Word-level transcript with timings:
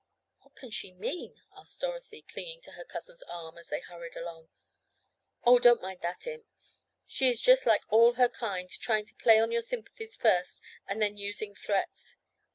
"What 0.39 0.55
can 0.55 0.71
she 0.71 0.91
mean?" 0.93 1.43
asked 1.55 1.79
Dorothy, 1.81 2.23
clinging 2.23 2.61
to 2.61 2.71
her 2.71 2.83
cousin's 2.83 3.21
arm 3.21 3.59
as 3.59 3.69
they 3.69 3.81
hurried 3.81 4.15
along. 4.15 4.49
"Oh, 5.43 5.59
don't 5.59 5.79
mind 5.79 5.99
that 6.01 6.25
imp. 6.25 6.43
She 7.05 7.29
is 7.29 7.39
just 7.39 7.67
like 7.67 7.83
all 7.91 8.13
her 8.15 8.27
kind, 8.29 8.67
trying 8.67 9.05
to 9.05 9.13
play 9.13 9.39
on 9.39 9.51
your 9.51 9.61
sympathies 9.61 10.15
first 10.15 10.59
and 10.87 10.99
then 11.03 11.17
using 11.17 11.53
threats. 11.53 12.17